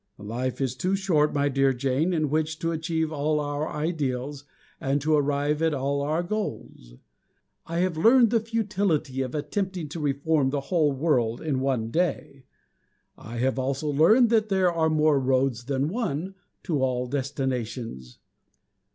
[0.17, 4.45] Life is too short, my dear Jane, in which to achieve all our ideals,
[4.79, 6.95] and to arrive at all our goals.
[7.67, 12.45] I have learned the futility of attempting to reform the whole world in one day.
[13.15, 16.33] And I have also learned that there are more roads than one,
[16.63, 18.17] to all destinations.